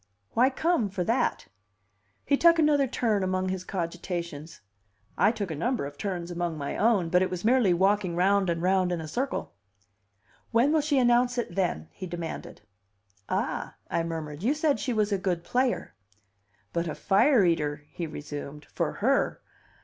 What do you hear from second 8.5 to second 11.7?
round in a circle. "When will she announce it,